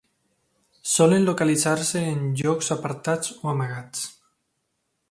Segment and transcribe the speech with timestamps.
[0.93, 4.07] Solen localitzar-se en llocs apartats o amagats.